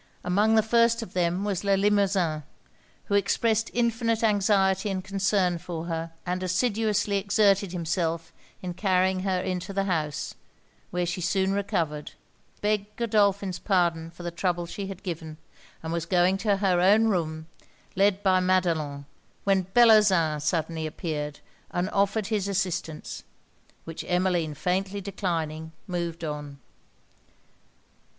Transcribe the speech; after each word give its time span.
Among 0.23 0.55
the 0.55 0.63
first 0.63 1.03
of 1.03 1.13
them 1.13 1.43
was 1.43 1.63
Le 1.63 1.77
Limosin, 1.77 2.41
who 3.05 3.13
expressed 3.13 3.69
infinite 3.71 4.23
anxiety 4.23 4.89
and 4.89 5.03
concern 5.03 5.59
for 5.59 5.85
her, 5.85 6.11
and 6.25 6.41
assiduously 6.41 7.19
exerted 7.19 7.71
himself 7.71 8.33
in 8.63 8.73
carrying 8.73 9.19
her 9.19 9.39
into 9.39 9.73
the 9.73 9.83
house; 9.83 10.33
where 10.89 11.05
she 11.05 11.21
soon 11.21 11.51
recovered, 11.53 12.13
begged 12.61 12.95
Godolphin's 12.95 13.59
pardon 13.59 14.09
for 14.09 14.23
the 14.23 14.31
trouble 14.31 14.65
she 14.65 14.87
had 14.87 15.03
given, 15.03 15.37
and 15.83 15.93
was 15.93 16.07
going 16.07 16.37
to 16.39 16.57
her 16.57 16.79
own 16.81 17.05
room, 17.09 17.45
led 17.95 18.23
by 18.23 18.39
Madelon, 18.39 19.05
when 19.43 19.67
Bellozane 19.75 20.41
suddenly 20.41 20.87
appeared, 20.87 21.41
and 21.69 21.91
offered 21.91 22.25
his 22.25 22.47
assistance, 22.47 23.23
which 23.85 24.03
Emmeline 24.07 24.55
faintly 24.55 24.99
declining, 24.99 25.73
moved 25.85 26.23
on. 26.23 26.57